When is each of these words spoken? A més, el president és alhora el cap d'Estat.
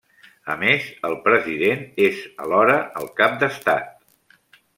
A 0.51 0.53
més, 0.61 0.87
el 1.09 1.17
president 1.27 1.83
és 2.07 2.23
alhora 2.47 2.79
el 3.03 3.11
cap 3.21 3.37
d'Estat. 3.45 4.51